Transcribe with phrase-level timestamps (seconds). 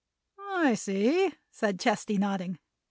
[0.55, 2.57] "I see," said Chesty, nodding.